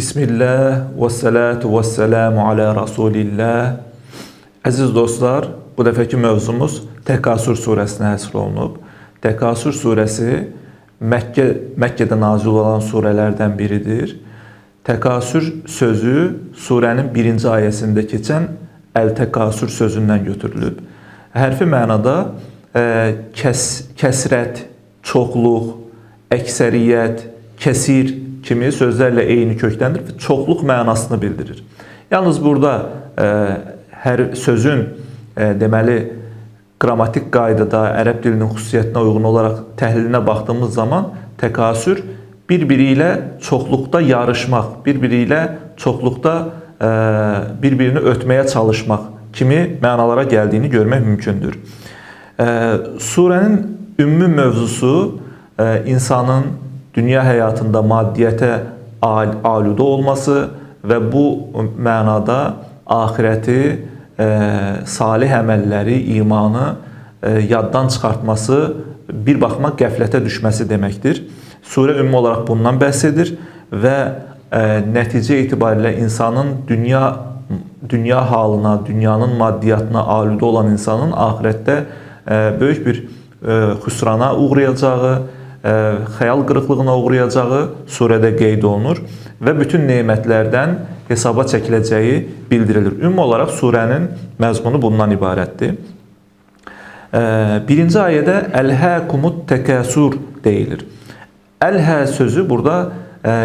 [0.00, 3.82] Bismillah və salatu və selamu ala Rasulillah.
[4.64, 5.44] Əziz dostlar,
[5.76, 8.78] bu dəfəki mövzumuz Təkasür surəsinə həsr olunub.
[9.20, 10.38] Təkasür surəsi
[11.04, 11.44] Məkkə
[11.84, 14.14] Məkkədə nazil olan surələrdən biridir.
[14.88, 16.16] Təkasür sözü
[16.56, 18.48] surənin birinci ayəsində keçən
[18.96, 20.80] əl-təkasür sözündən götürülüb.
[21.36, 22.16] Hərfi mənada
[22.72, 22.86] e,
[23.36, 23.68] kəs,
[24.00, 24.64] kəsrət,
[25.04, 25.74] çoxluq,
[26.40, 27.26] əksəriyyət,
[27.60, 31.60] kəsir kimi sözlərlə eyni kökdəndir və çoxluq mənasını bildirir.
[32.10, 32.72] Yalnız burada
[33.14, 33.26] e,
[34.02, 34.80] hər sözün
[35.36, 35.98] e, deməli
[36.82, 42.00] qrammatik qaydada ərəb dilinin xüsusiyyətinə uyğun olaraq təhlilinə baxdığımız zaman təkasür
[42.50, 43.10] bir-biri ilə
[43.46, 45.40] çoxluqda yarışmaq, bir-biri ilə
[45.78, 46.90] çoxluqda e,
[47.62, 48.48] bir-birini ötməyə
[49.32, 51.54] kimi mənalara gəldiyini görmək mümkündür.
[51.54, 52.46] E,
[52.98, 53.62] surənin
[53.98, 55.20] ümumi mövzusu
[55.58, 56.50] e, insanın
[56.94, 58.50] dünya həyatında maddiyyətə
[59.02, 60.36] al aludə olması
[60.84, 61.24] və bu
[61.78, 62.40] mənada
[62.90, 63.60] axirəti,
[64.18, 64.28] e,
[64.86, 66.66] salih əməlləri, imanı
[67.22, 68.58] e, yaddan çıxartması,
[69.10, 71.22] bir baxma qəflətə düşməsi deməkdir.
[71.66, 73.34] Surə ümumi olaraq bundan bəhs edir
[73.72, 73.96] və
[74.50, 77.04] e, nəticə itibarilə insanın dünya
[77.88, 81.76] dünya halına, dünyanın maddiyyatına aludə olan insanın axirətdə
[82.30, 85.22] e, böyük bir e, xüsrana uğrayacağı,
[85.62, 89.02] xəyal qırıqlığına uğrayacağı surədə qeyd olunur
[89.42, 90.76] və bütün nemətlərdən
[91.10, 92.16] hesaba çəkiləcəyi
[92.50, 92.96] bildirilir.
[93.02, 94.08] Ümumi olaraq surənin
[94.40, 95.76] məzmunu bundan ibarətdir.
[97.68, 100.86] Birinci ayədə əlhəkumut təkəsur deyilir.
[101.60, 102.92] Əlhə sözü burada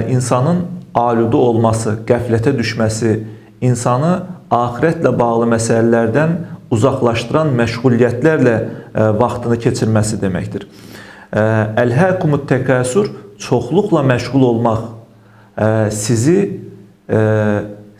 [0.07, 0.63] insanın
[0.95, 3.17] aludu olması, qəflətə düşməsi,
[3.65, 4.13] insanı
[4.53, 6.37] axirətlə bağlı məsələlərdən
[6.71, 8.55] uzaqlaşdıran məşğuliyyətlərlə
[9.19, 10.69] vaxtını keçirməsi deməkdir.
[11.35, 13.09] Əlhəkumut təkəsür
[13.43, 14.85] çoxluqla məşğul olmaq
[15.91, 16.37] sizi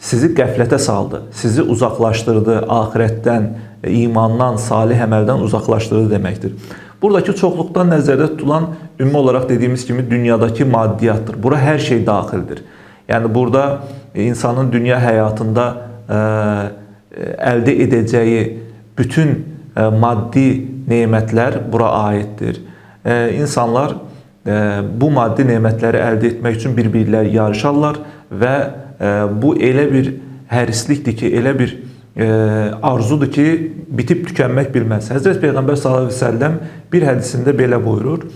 [0.05, 3.47] sizi qəflətə saldı, sizi uzaqlaşdırdı axirətdən,
[3.89, 6.53] imandan, salih əməldən uzaqlaşdırdı deməkdir.
[7.01, 8.69] Buradakı çoxluqdan nəzərdə tutulan
[8.99, 11.39] ümumi olaraq dediyimiz kimi dünyadakı maddiyyatdır.
[11.43, 12.63] Bura hər şey daxildir.
[13.09, 13.65] Yəni burada
[14.15, 15.65] insanın dünya həyatında
[17.51, 18.45] əldə edəcəyi
[18.97, 19.35] bütün
[19.75, 20.47] maddi
[20.89, 22.61] nemətlər bura aiddir
[23.05, 23.95] insanlar
[25.01, 27.99] bu maddi nemətləri əldə etmək üçün bir-birləri yarışarlar
[28.29, 28.55] və
[29.41, 30.11] bu elə bir
[30.49, 31.73] hərislikdir ki, elə bir
[32.85, 33.45] arzudur ki,
[33.97, 35.09] bitib tükənmək bilməz.
[35.11, 36.59] Həzrət Peyğəmbər sallallahu əleyhi və səlləm
[36.93, 38.27] bir hədisində belə buyurur: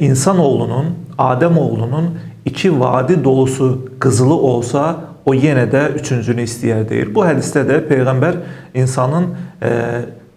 [0.00, 2.10] İnsan oğlunun, Adəm oğlunun
[2.44, 4.84] iki vadi dolusu qızılı olsa,
[5.24, 7.10] o yenə də üçüncünü istəyər deyir.
[7.14, 8.38] Bu hədisdə də peyğəmbər
[8.74, 9.28] insanın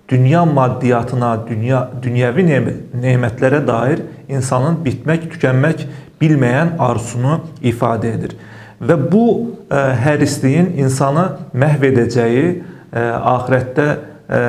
[0.09, 2.45] dünya maddiyyatına, dünya dünyəvi
[3.03, 5.85] nemətlərə dair insanın bitmək, tükənmək
[6.21, 8.35] bilməyən arzusunu ifadə edir.
[8.83, 9.43] Və bu ə,
[9.77, 13.95] e, hərisliyin insanı məhv edəcəyi, ə, e, axirətdə ə,
[14.39, 14.41] e,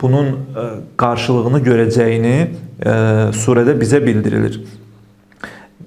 [0.00, 0.66] bunun ə,
[1.00, 2.96] qarşılığını görəcəyini ə,
[3.42, 4.60] surədə bizə bildirilir.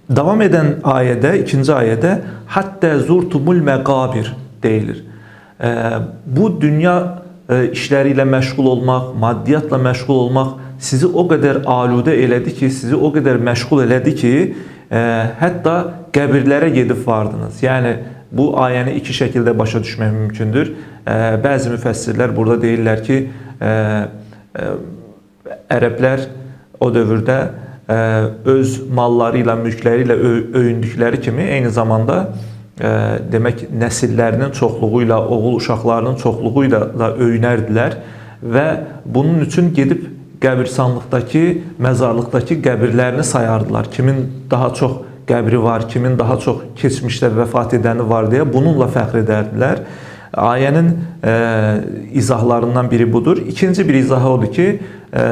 [0.05, 2.17] Davam edən ayədə, ikinci ayədə
[2.51, 4.33] hatta zurtumul məqabir
[4.63, 5.05] deyilir.
[5.55, 5.71] Ə,
[6.27, 12.55] bu dünya E, işləri ilə məşğul olmaq, maddiyyatla məşğul olmaq sizi o qədər aludə elədi
[12.57, 14.31] ki, sizi o qədər məşğul elədi ki,
[14.89, 15.01] e,
[15.41, 15.75] hətta
[16.15, 17.59] qəbirlərə gedib vardınız.
[17.61, 17.91] Yəni
[18.35, 20.73] bu ayəni iki şəkildə başa düşmək mümkündür.
[21.05, 23.19] E, bəzi müfəssirlər burada deyirlər ki,
[25.71, 26.25] ərəblər
[26.83, 27.37] o dövrdə
[28.51, 32.17] öz malları ilə, mülkləri kimi eyni zamanda
[32.75, 37.95] demək nəsillərinin çoxluğu ilə, oğul uşaqlarının çoxluğu ilə da öyünərdilər
[38.43, 38.65] və
[39.05, 40.09] bunun üçün gedib
[40.43, 41.43] qəbirstanlıqdakı,
[41.81, 43.89] məzarlıqdakı qəbirlərini sayardılar.
[43.91, 44.97] Kimin daha çox
[45.27, 49.81] qəbri var, kimin daha çox keçmişdə vəfat edəni var deyə bununla fəxr edərdilər.
[50.35, 50.91] Ayənin
[51.23, 51.35] e,
[52.13, 53.37] izahlarından biri budur.
[53.37, 54.67] İkinci bir izahı odur ki,
[55.13, 55.25] e,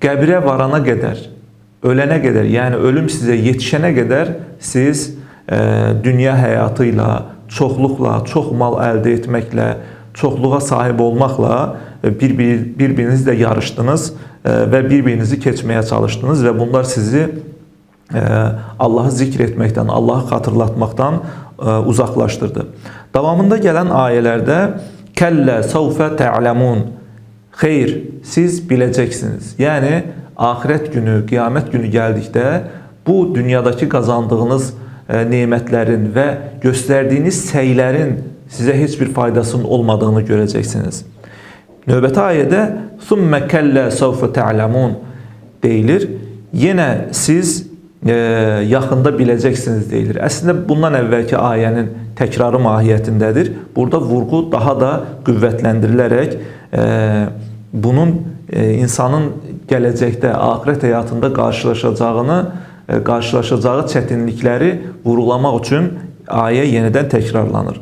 [0.00, 1.26] qəbrə varana qədər,
[1.84, 5.10] ölənə qədər, yəni ölüm sizə yetişənə qədər siz
[6.04, 7.10] dünya həyatı ilə,
[7.52, 9.68] çoxluqla, çox mal əldə etməklə,
[10.14, 11.56] çoxluğa sahib olmaqla
[12.02, 14.06] bir-birinizlə yarışdınız
[14.44, 17.28] və bir-birinizi keçməyə çalışdınız və bunlar sizi
[18.78, 21.20] Allahı zikr etməkdən, Allahı xatırlatmaqdan
[21.88, 22.66] uzaqlaşdırdı.
[23.14, 24.58] Davamında gələn ayələrdə
[25.16, 26.90] kəllə səvfə tə'ləmun
[27.52, 27.90] Xeyr,
[28.24, 29.54] siz biləcəksiniz.
[29.60, 29.98] Yəni
[30.40, 32.46] axirət günü, qiyamət günü gəldikdə
[33.06, 34.72] bu dünyadakı qazandığınız
[35.08, 36.26] E, nemətlərin və
[36.62, 38.14] göstərdiyiniz səylərin
[38.52, 41.02] sizə heç bir faydasının olmadığını görəcəksiniz.
[41.88, 42.62] Növbəti ayədə
[43.02, 44.94] "Summa kalla sawfa ta'lamun"
[45.62, 46.06] deyilir.
[46.54, 47.64] Yenə siz
[48.06, 48.14] e,
[48.70, 50.20] yaxında biləcəksiniz deyilir.
[50.22, 53.52] Əslində bundan əvvəlki ayənin tekrarı mahiyyətindədir.
[53.76, 54.92] Burada vurğu daha da
[55.26, 56.84] qüvvətlendirilərək e,
[57.72, 58.20] bunun
[58.52, 59.32] e, insanın
[59.70, 64.72] gələcəkdə, axirət həyatında qarşılaşacağını, e, qarşılaşacağı çətinlikləri
[65.04, 65.88] vurğulamaq üçün
[66.28, 67.80] ayə yenidən təkrarlanır.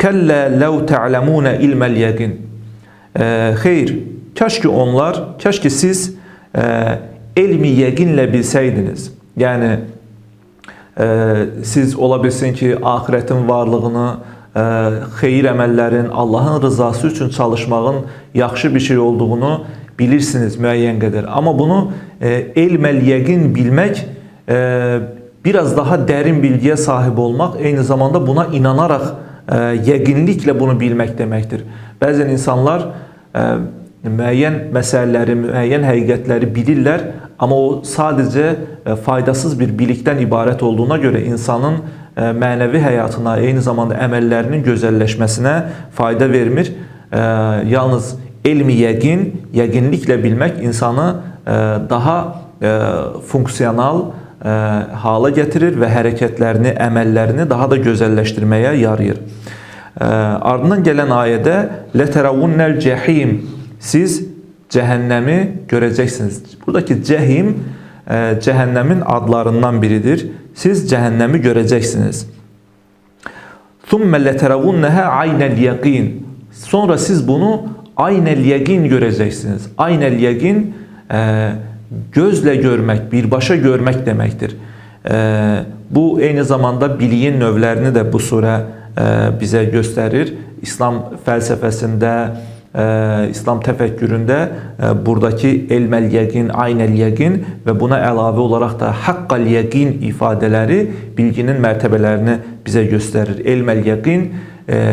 [0.00, 2.36] Kəllə ləv tə'ləmunə ilməl yəqin.
[3.14, 3.26] E,
[3.60, 3.94] xeyr,
[4.38, 6.04] kaş ki onlar, kaş ki siz
[6.54, 6.62] e,
[7.36, 9.10] elmi yəqinlə bilsəydiniz.
[9.40, 9.70] Yəni
[10.96, 11.08] e,
[11.64, 14.06] siz ola bilsin ki, axiretin varlığını,
[14.54, 14.64] e,
[15.20, 18.04] xeyir əməllərin, Allahın rızası üçün çalışmağın
[18.34, 19.52] yaxşı bir şey olduğunu
[19.98, 21.28] bilirsiniz müəyyən qədər.
[21.28, 21.92] Amma bunu
[22.22, 24.19] e, elməl yəqin bilmək e,
[25.44, 29.58] biraz daha dərin bilgiyə sahib olmaq, eyni zamanda buna inanaraq e,
[29.88, 31.64] yəqinliklə bunu bilmək deməkdir.
[32.00, 32.86] Bəzən insanlar
[33.34, 33.46] e,
[34.04, 37.06] müəyyən məsələləri, müəyyən həqiqətləri bilirlər,
[37.40, 41.82] amma o sadəcə e, faydasız bir bilikdən ibarət olduğuna görə insanın
[42.20, 45.52] mənəvi həyatına, eyni zamanda əməllərinin gözəlləşməsinə
[45.96, 46.72] fayda vermir.
[47.70, 48.10] Yalnız
[48.44, 49.22] elmi yəqin,
[49.56, 51.06] yəqinliklə bilmək insanı
[51.88, 52.16] daha
[53.30, 54.52] funksiyonal e, e,
[55.02, 59.20] hala gətirir və hərəkətlərini, əməllərini daha da gözəlləşdirməyə yarayır.
[59.20, 61.56] E, ardından gələn ayədə
[62.00, 63.34] lətəravunəl cəhim
[63.80, 64.22] siz
[64.72, 65.38] cəhənnəmi
[65.68, 66.56] görəcəksiniz.
[66.64, 70.30] Buradakı cəhim e, cəhənnəmin adlarından biridir.
[70.56, 72.24] Siz cəhənnəmi görəcəksiniz.
[73.90, 76.12] Thumma lətəravunəha aynəl yəqin.
[76.64, 77.66] Sonra siz bunu
[78.00, 79.74] aynəl yəqin görəcəksiniz.
[79.76, 80.62] Aynəl yəqin
[81.12, 81.20] e,
[81.90, 84.54] gözlə görmək, birbaşa görmək deməkdir.
[85.04, 85.16] E,
[85.90, 89.08] bu eyni zamanda biliyin növlərini də bu surə e,
[89.40, 90.32] bizə göstərir.
[90.62, 92.12] İslam fəlsəfəsində,
[92.74, 92.84] e,
[93.32, 99.96] İslam təfəkküründə e, buradakı elməl yəqin, aynel yəqin və buna əlavə olaraq da haqqal yəqin
[100.12, 100.82] ifadələri
[101.18, 103.42] bilginin mərtəbələrini bizə göstərir.
[103.50, 104.28] Elməl yəqin
[104.68, 104.84] e,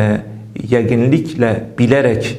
[0.74, 2.34] yəqinliklə bilərək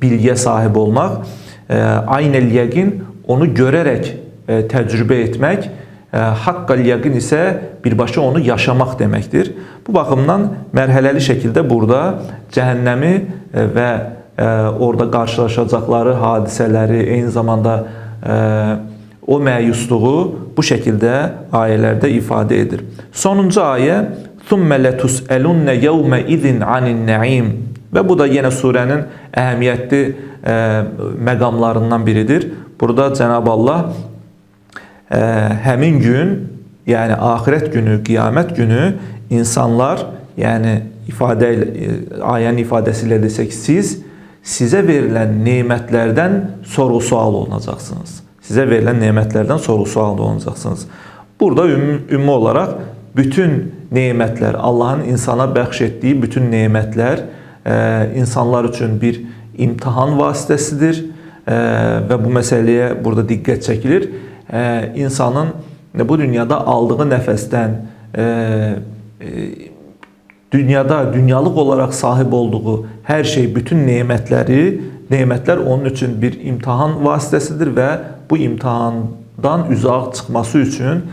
[0.00, 1.18] bilgiyə sahib olmaq,
[1.68, 2.92] aynəl yəqin
[3.28, 7.42] onu görərək e, təcrübə etmək, e, haqqal yəqin isə
[7.84, 9.52] birbaşa onu yaşamaq deməkdir.
[9.86, 12.02] Bu baxımdan mərhələli şəkildə burada
[12.54, 13.92] cəhənnəmi e, və
[14.42, 17.74] orada qarşılaşacaqları hadisələri, eyni zamanda
[19.28, 20.14] o məyusluğu
[20.56, 21.12] bu şəkildə
[21.54, 22.80] ayələrdə ifadə edir.
[23.12, 23.98] Sonuncu ayə:
[24.48, 27.52] "Thumma latus'alunna yawma idin anin-na'im"
[27.92, 29.04] Və bu da yenə surənin
[29.36, 30.54] əhəmiyyətli e,
[31.28, 32.48] məqamlarından biridir.
[32.80, 33.92] Burada Cənab Allah
[35.10, 35.20] e,
[35.66, 36.32] həmin gün,
[36.88, 38.86] yəni axirət günü, qiyamət günü
[39.30, 40.06] insanlar,
[40.40, 40.78] yəni
[41.12, 41.98] ifadə ilə, e,
[42.32, 43.98] ayənin ifadəsi ilə desək, siz
[44.42, 46.38] sizə verilən nemətlərdən
[46.72, 48.22] soru-sual olunacaqsınız.
[48.42, 50.88] Sizə verilən nemətlərdən soru-sual olunacaqsınız.
[51.40, 52.74] Burada ümumi, ümumi olaraq
[53.16, 57.26] bütün nemətlər, Allahın insana bəxş etdiyi bütün nemətlər
[58.16, 59.20] insanlar üçün bir
[59.58, 61.02] imtahan vasitəsidir
[61.46, 64.08] və bu məsələyə burada diqqət çəkilir.
[64.94, 65.52] İnsanın
[65.94, 67.70] bu dünyada aldığı nəfəsdən,
[70.52, 74.80] dünyada dünyalıq olaraq sahib olduğu hər şey, bütün nemətləri,
[75.10, 77.90] nemətlər onun üçün bir imtahan vasitəsidir və
[78.30, 81.04] bu imtahandan üzaq çıxması üçün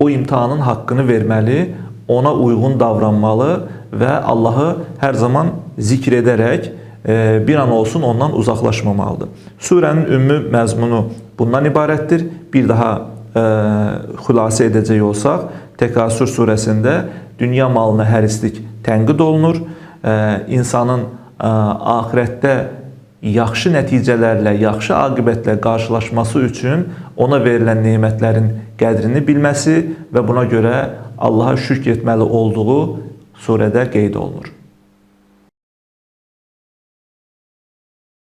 [0.00, 1.58] o imtahanın haqqını verməli,
[2.08, 3.50] ona uyğun davranmalı
[3.94, 4.68] və Allahı
[5.00, 6.68] hər zaman zikr edərək
[7.06, 9.28] e, bir an olsun ondan uzaqlaşmamalıdır.
[9.60, 11.04] Surənin ümumi məzmunu
[11.38, 12.26] bundan ibarətdir.
[12.52, 12.92] Bir daha
[13.34, 13.44] e,
[14.26, 17.00] xülasə edəcək olsaq, Təkasür surəsində
[17.38, 19.60] dünya malına hərislik tənqid olunur.
[20.04, 20.14] E,
[20.54, 21.08] insanın
[21.44, 22.54] axirətdə
[23.24, 26.84] yaxşı nəticələrlə, yaxşı aqibətlə qarşılaşması üçün
[27.16, 29.76] ona verilən nemətlərin qədrini bilməsi
[30.12, 30.76] və buna görə
[31.18, 32.80] Allaha şükr etməli olduğu
[33.46, 34.53] surədə qeyd olunur.